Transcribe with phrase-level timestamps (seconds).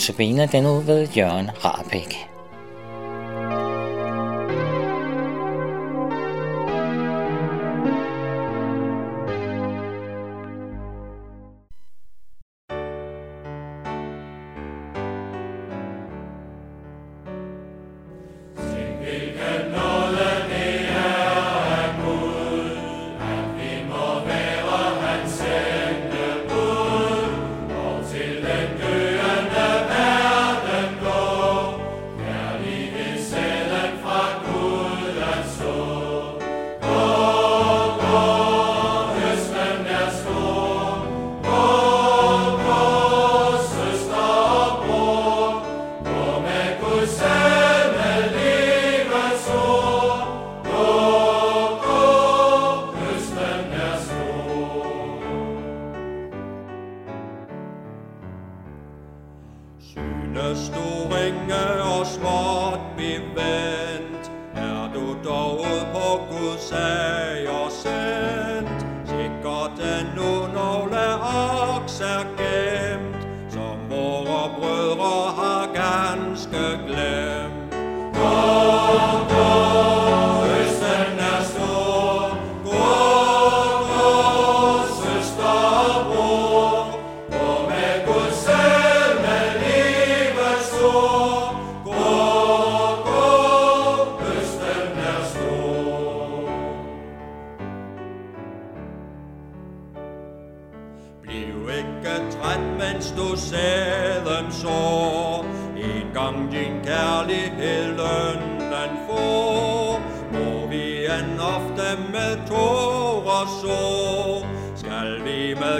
[0.00, 2.29] Notabene den ud ved Jørgen Rabeck.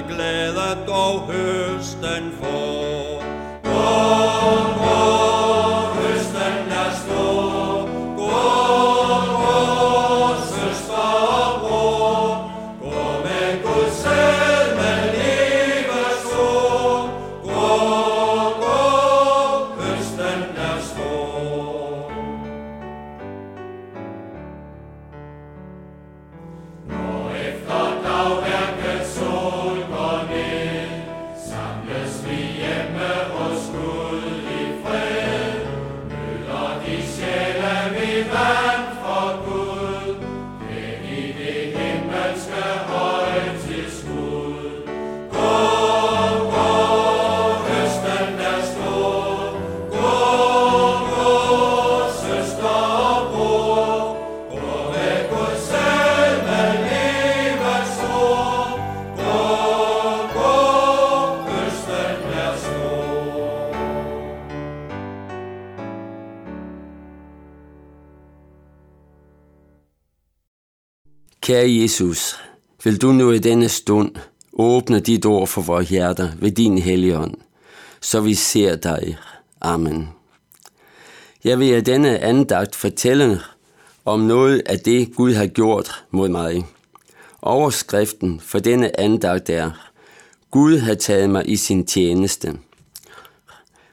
[0.00, 2.29] Vi glæde dog høsten
[71.50, 72.36] Kære Jesus,
[72.84, 74.12] vil du nu i denne stund
[74.52, 77.34] åbne dit ord for vores hjerter ved din hellige ånd,
[78.00, 79.16] så vi ser dig.
[79.60, 80.08] Amen.
[81.44, 83.40] Jeg vil i denne andagt fortælle
[84.04, 86.66] om noget af det, Gud har gjort mod mig.
[87.42, 89.70] Overskriften for denne andagt er,
[90.50, 92.58] Gud har taget mig i sin tjeneste.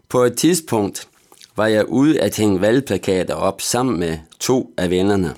[0.10, 1.08] På et tidspunkt
[1.56, 5.36] var jeg ude at hænge valgplakater op sammen med to af vennerne.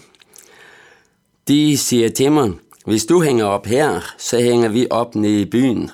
[1.50, 2.52] De siger til mig,
[2.86, 5.92] hvis du hænger op her, så hænger vi op nede i byen.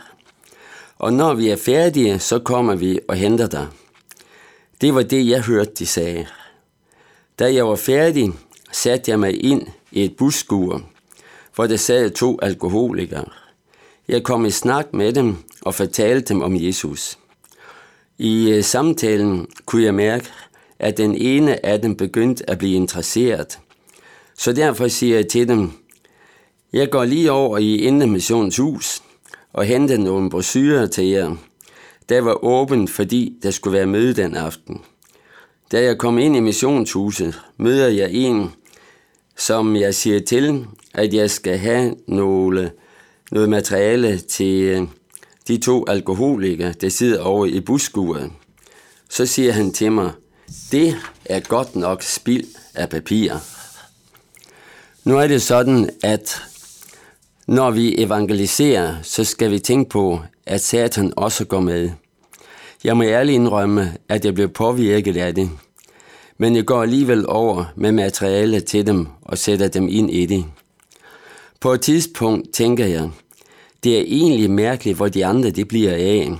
[0.98, 3.68] Og når vi er færdige, så kommer vi og henter dig.
[4.82, 6.28] Det var det, jeg hørte, de sagde.
[7.40, 8.32] Da jeg var færdig,
[8.72, 10.82] satte jeg mig ind i et busskur,
[11.56, 13.26] hvor der sad to alkoholikere.
[14.08, 17.18] Jeg kom i snak med dem og fortalte dem om Jesus.
[18.18, 20.26] I øh, samtalen kunne jeg mærke,
[20.80, 23.60] at den ene af dem begyndte at blive interesseret.
[24.38, 25.72] Så derfor siger jeg til dem,
[26.74, 29.02] jeg går lige over i Indre Missions hus
[29.54, 31.36] og henter nogle brosyrer til jer.
[32.10, 34.82] Der var åbent, fordi der skulle være møde den aften.
[35.72, 38.52] Da jeg kom ind i missionshuset, møder jeg en,
[39.38, 42.72] som jeg siger til, at jeg skal have nogle,
[43.32, 44.82] noget materiale til øh,
[45.48, 48.32] de to alkoholikere, der sidder over i busskuret.
[49.10, 50.12] Så siger han til mig,
[50.72, 50.96] det
[51.26, 53.34] er godt nok spild af papir.
[55.06, 56.42] Nu er det sådan, at
[57.48, 61.90] når vi evangeliserer, så skal vi tænke på, at Satan også går med.
[62.84, 65.50] Jeg må ærligt indrømme, at jeg blev påvirket af det.
[66.38, 70.46] Men jeg går alligevel over med materiale til dem og sætter dem ind i det.
[71.60, 73.10] På et tidspunkt tænker jeg,
[73.84, 76.32] det er egentlig mærkeligt, hvor de andre de bliver af.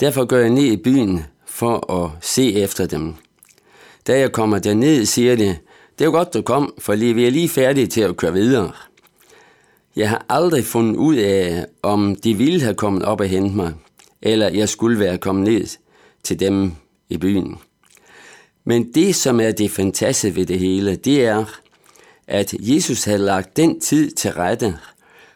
[0.00, 3.14] Derfor går jeg ned i byen for at se efter dem.
[4.06, 5.58] Da jeg kommer derned, siger det,
[5.98, 8.72] det er godt, du kom, for vi er lige færdige til at køre videre.
[9.96, 13.74] Jeg har aldrig fundet ud af, om de ville have kommet op og hente mig,
[14.22, 15.66] eller jeg skulle være kommet ned
[16.22, 16.72] til dem
[17.08, 17.58] i byen.
[18.64, 21.44] Men det, som er det fantastiske ved det hele, det er,
[22.26, 24.78] at Jesus havde lagt den tid til rette,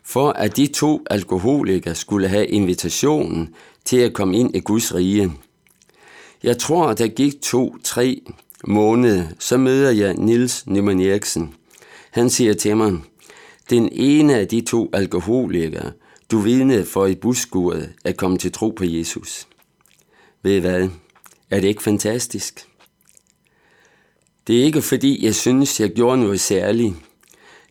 [0.04, 3.54] for at de to alkoholikere skulle have invitationen
[3.84, 5.32] til at komme ind i Guds rige.
[6.42, 8.22] Jeg tror, der gik to-tre
[8.66, 11.54] måned, så møder jeg Nils Nyman Eriksen.
[12.10, 12.92] Han siger til mig,
[13.70, 15.92] den ene af de to alkoholikere,
[16.30, 19.48] du vidnede for i busskuret at komme til tro på Jesus.
[20.42, 20.88] Ved I hvad?
[21.50, 22.66] Er det ikke fantastisk?
[24.46, 26.94] Det er ikke fordi, jeg synes, jeg gjorde noget særligt.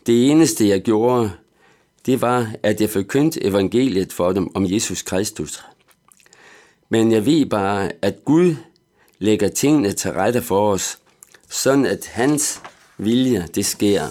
[0.07, 1.31] Det eneste, jeg gjorde,
[2.05, 5.63] det var, at jeg forkyndte evangeliet for dem om Jesus Kristus.
[6.89, 8.55] Men jeg ved bare, at Gud
[9.21, 10.97] lægger tingene til rette for os,
[11.49, 12.61] sådan at hans
[12.97, 14.07] vilje, det sker.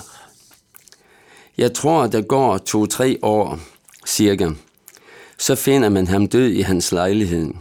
[1.59, 3.59] Jeg tror, der går to-tre år,
[4.07, 4.51] cirka.
[5.39, 7.55] Så finder man ham død i hans lejlighed.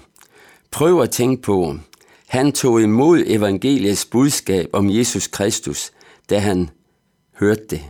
[0.72, 1.78] Prøv at tænke på,
[2.28, 5.92] han tog imod evangeliets budskab om Jesus Kristus,
[6.30, 6.70] da han
[7.40, 7.82] hørte det.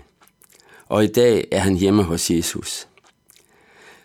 [0.86, 2.88] Og i dag er han hjemme hos Jesus.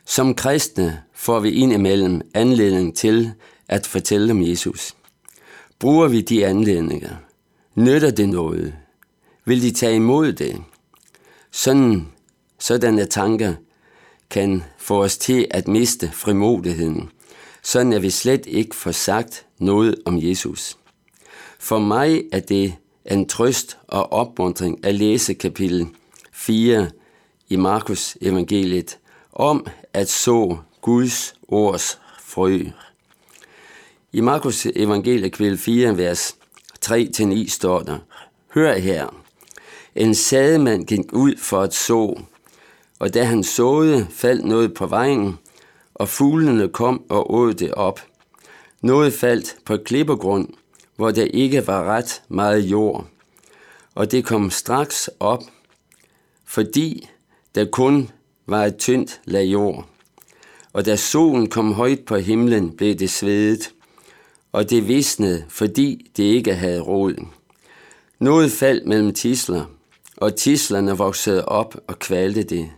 [0.04, 3.32] Som kristne får vi indimellem anledning til
[3.68, 4.94] at fortælle om Jesus.
[5.78, 7.16] Bruger vi de anledninger?
[7.74, 8.74] Nytter det noget?
[9.44, 10.62] Vil de tage imod det?
[11.50, 12.08] Sådan,
[12.58, 13.54] sådanne tanker
[14.30, 17.10] kan få os til at miste frimodigheden,
[17.62, 20.78] sådan at vi slet ikke får sagt noget om Jesus.
[21.58, 22.74] For mig er det
[23.04, 25.86] en trøst og opmuntring at læse kapitel
[26.32, 26.90] 4
[27.48, 28.98] i Markus evangeliet
[29.32, 32.64] om at så Guds ords frø.
[34.14, 36.36] I Markus evangelie kapitel 4, vers
[36.84, 37.98] 3-9 står der,
[38.54, 39.24] Hør her,
[39.94, 42.20] en sademand gik ud for at så,
[42.98, 45.38] og da han såede, faldt noget på vejen,
[45.94, 48.00] og fuglene kom og åd det op.
[48.80, 50.48] Noget faldt på klippegrund,
[50.96, 53.06] hvor der ikke var ret meget jord,
[53.94, 55.42] og det kom straks op,
[56.44, 57.08] fordi
[57.54, 58.10] der kun
[58.46, 59.86] var et tyndt lag jord.
[60.72, 63.74] Og da solen kom højt på himlen, blev det svedet,
[64.54, 67.14] og det visnede, fordi det ikke havde rod.
[68.18, 69.64] Noget faldt mellem tisler,
[70.16, 72.70] og tislerne voksede op og kvalte det,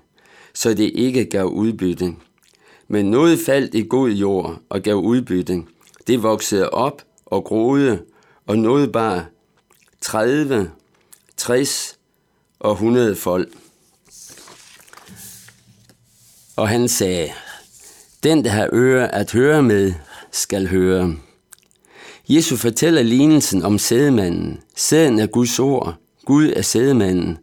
[0.54, 2.14] så det ikke gav udbytte.
[2.88, 5.62] Men noget faldt i god jord og gav udbytte.
[6.06, 8.02] Det voksede op og groede,
[8.46, 9.24] og noget bare
[10.00, 10.70] 30,
[11.36, 11.98] 60
[12.60, 13.48] og 100 folk.
[16.56, 17.32] Og han sagde,
[18.22, 19.94] den der har øre at høre med,
[20.32, 21.16] skal høre.
[22.28, 24.60] Jesus fortæller lignelsen om sædemanden.
[24.76, 25.94] Sæden er Guds ord.
[26.24, 27.38] Gud er sædemanden.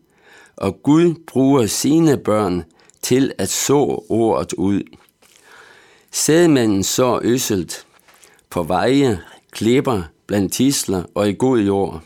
[0.56, 2.64] Og Gud bruger sine børn
[3.02, 4.82] til at så ordet ud.
[6.12, 7.86] Sædemanden så øsselt
[8.50, 9.20] på veje,
[9.52, 12.02] klipper, blandt tisler og i god jord.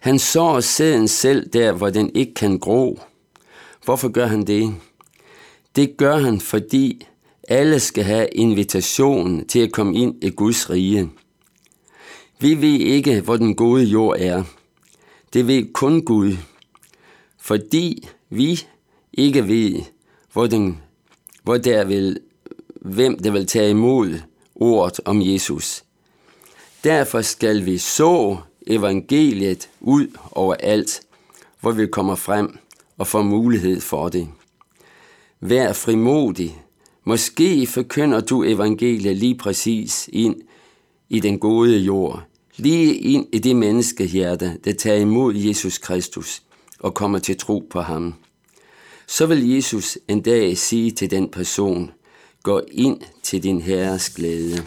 [0.00, 3.00] Han sår sæden selv der, hvor den ikke kan gro.
[3.84, 4.74] Hvorfor gør han det?
[5.76, 7.06] Det gør han, fordi
[7.48, 11.10] alle skal have invitation til at komme ind i Guds rige.
[12.42, 14.44] Vi ved ikke, hvor den gode jord er.
[15.32, 16.36] Det ved kun Gud.
[17.38, 18.66] Fordi vi
[19.12, 19.82] ikke ved,
[20.32, 20.78] hvor, den,
[21.42, 22.20] hvor der vil,
[22.80, 24.18] hvem der vil tage imod
[24.54, 25.84] ordet om Jesus.
[26.84, 31.00] Derfor skal vi så evangeliet ud over alt,
[31.60, 32.58] hvor vi kommer frem
[32.98, 34.28] og får mulighed for det.
[35.40, 36.62] Vær frimodig.
[37.04, 40.36] Måske forkynder du evangeliet lige præcis ind
[41.08, 42.22] i den gode jord,
[42.56, 46.42] lige ind i det menneskehjerte, der tager imod Jesus Kristus
[46.78, 48.14] og kommer til tro på ham.
[49.06, 51.90] Så vil Jesus en dag sige til den person,
[52.42, 54.64] gå ind til din herres glæde.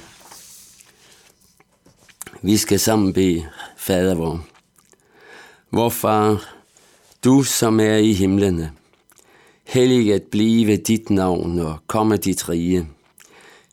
[2.41, 3.45] Vi skal sammen bede,
[3.77, 4.45] Fader vor.
[5.71, 6.55] Vor far,
[7.23, 8.71] du som er i himlene,
[9.63, 12.87] helliget blive dit navn og komme dit rige.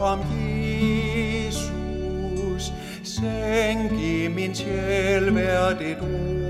[0.00, 0.18] Om
[1.44, 2.72] Jesus,
[3.04, 6.40] sænk i min sjæl hvert et ord.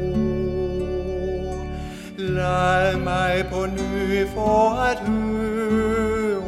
[2.19, 6.41] Lad mig på ny for at høre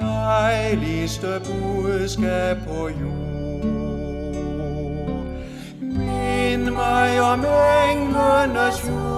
[0.00, 3.64] dejligste budskab på jord.
[5.80, 7.44] Mind mig om
[7.90, 9.13] englenes jord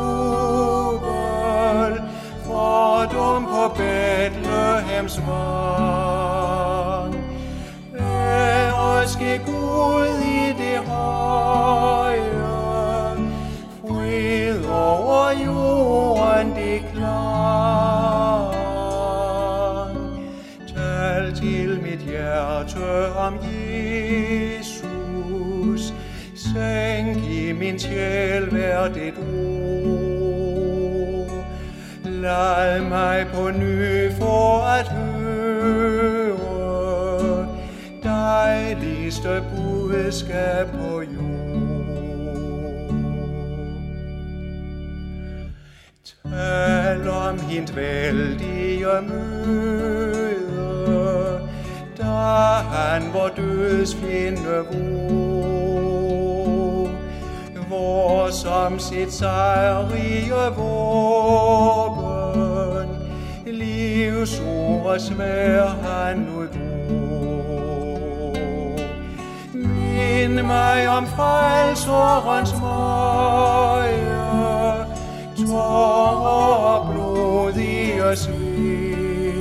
[2.76, 7.14] fordum på Bethlehems vang.
[7.98, 11.95] Ære ske Gud i det hånd,
[39.06, 41.86] sidste budskab på jord.
[46.04, 50.48] Tal om hende vældige møde,
[51.98, 52.04] da
[52.74, 56.90] han vor dødsfjende vår,
[57.68, 62.88] hvor som sit sejrige våben,
[63.46, 67.05] livsord svær han nu udgår.
[70.16, 73.94] Mind mig om frelserens møje,
[75.46, 79.36] tårer blodige sved.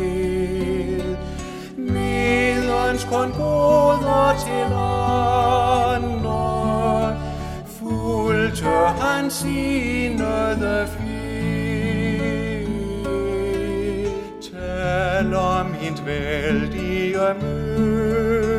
[1.78, 4.66] Medens kun goder til
[5.94, 7.18] andre,
[7.80, 11.16] fulgte han sinede fid.
[14.52, 18.55] Tal om hende vældige møde,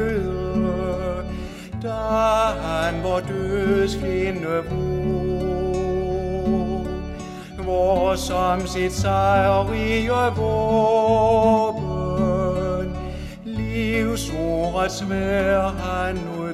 [1.87, 5.67] da han vor dødsfjende vor,
[7.63, 11.77] hvor som sit sejrige våben,
[13.45, 16.47] livsordet svær han nu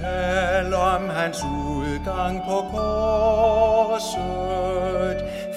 [0.00, 4.14] Tal om hans udgang på korset,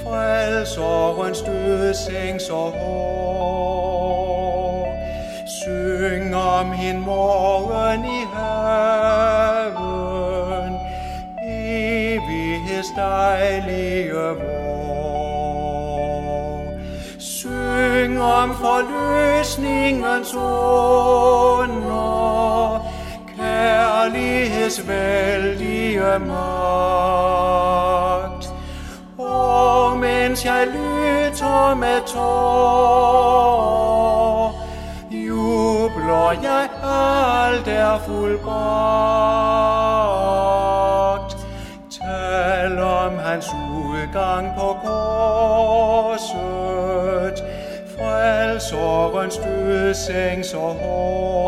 [0.03, 3.16] frelserens dødseng så hård.
[6.57, 8.79] Syng om hin morgen i haven,
[11.43, 15.43] evigheds dejlige vor.
[17.19, 20.35] Syng om forløsningens
[21.55, 22.85] under,
[23.37, 28.53] kærlighedsvældige magt.
[29.17, 34.16] Og mens jeg lytter med tår,
[37.47, 38.57] alt er fuldbragt.
[42.01, 46.23] Tal om hans udgang på korset,
[47.97, 51.47] frelserens dødseng så hård.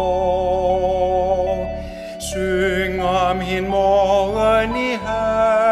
[2.34, 5.69] Syng om hin morgen i her.